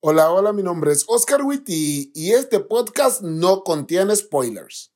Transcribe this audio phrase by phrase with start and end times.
[0.00, 4.92] Hola, hola, mi nombre es Oscar Witty y este podcast no contiene spoilers.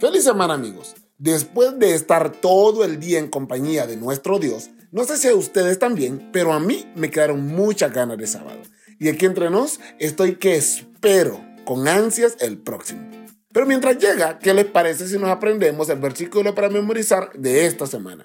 [0.00, 0.96] Feliz semana amigos.
[1.16, 5.34] Después de estar todo el día en compañía de nuestro Dios, no sé si a
[5.36, 8.58] ustedes también, pero a mí me quedaron muchas ganas de sábado.
[8.98, 13.08] Y aquí entre nos estoy que espero con ansias el próximo.
[13.52, 17.86] Pero mientras llega, ¿qué les parece si nos aprendemos el versículo para memorizar de esta
[17.86, 18.24] semana?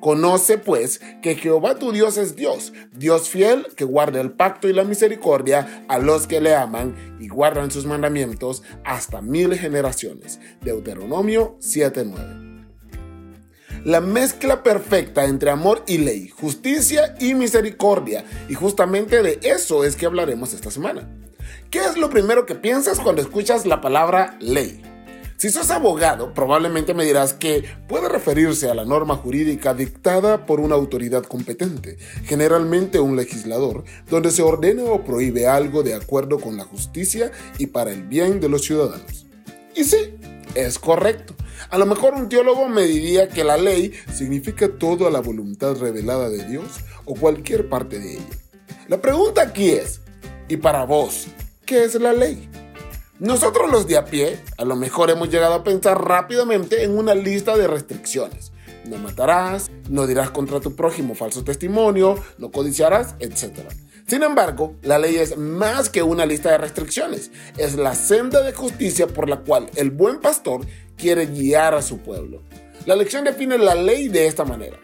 [0.00, 4.72] Conoce pues que Jehová tu Dios es Dios, Dios fiel que guarda el pacto y
[4.72, 10.40] la misericordia a los que le aman y guardan sus mandamientos hasta mil generaciones.
[10.62, 12.48] Deuteronomio 7:9.
[13.84, 18.24] La mezcla perfecta entre amor y ley, justicia y misericordia.
[18.48, 21.08] Y justamente de eso es que hablaremos esta semana.
[21.70, 24.82] ¿Qué es lo primero que piensas cuando escuchas la palabra ley?
[25.38, 30.58] Si sos abogado, probablemente me dirás que puede referirse a la norma jurídica dictada por
[30.58, 36.56] una autoridad competente, generalmente un legislador, donde se ordena o prohíbe algo de acuerdo con
[36.56, 39.26] la justicia y para el bien de los ciudadanos.
[39.76, 40.16] Y sí,
[40.56, 41.36] es correcto.
[41.70, 46.30] A lo mejor un teólogo me diría que la ley significa toda la voluntad revelada
[46.30, 48.38] de Dios o cualquier parte de ella.
[48.88, 50.00] La pregunta aquí es,
[50.48, 51.28] ¿y para vos,
[51.64, 52.50] qué es la ley?
[53.20, 57.16] Nosotros los de a pie, a lo mejor hemos llegado a pensar rápidamente en una
[57.16, 58.52] lista de restricciones.
[58.84, 63.58] No matarás, no dirás contra tu prójimo falso testimonio, no codiciarás, etc.
[64.06, 67.32] Sin embargo, la ley es más que una lista de restricciones.
[67.56, 70.64] Es la senda de justicia por la cual el buen pastor
[70.96, 72.44] quiere guiar a su pueblo.
[72.86, 74.78] La lección define la ley de esta manera.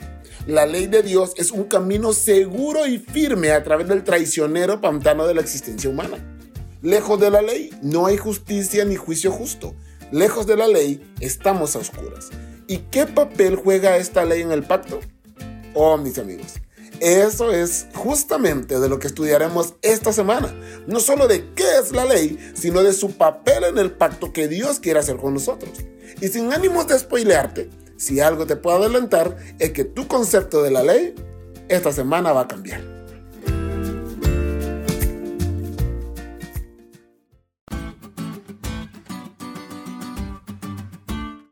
[0.48, 5.24] La ley de Dios es un camino seguro y firme a través del traicionero pantano
[5.24, 6.33] de la existencia humana.
[6.84, 9.74] Lejos de la ley no hay justicia ni juicio justo.
[10.12, 12.28] Lejos de la ley estamos a oscuras.
[12.66, 15.00] ¿Y qué papel juega esta ley en el pacto?
[15.72, 16.56] Oh, mis amigos,
[17.00, 20.54] eso es justamente de lo que estudiaremos esta semana.
[20.86, 24.46] No solo de qué es la ley, sino de su papel en el pacto que
[24.46, 25.78] Dios quiere hacer con nosotros.
[26.20, 30.70] Y sin ánimos de spoilearte, si algo te puedo adelantar es que tu concepto de
[30.70, 31.14] la ley
[31.66, 32.93] esta semana va a cambiar.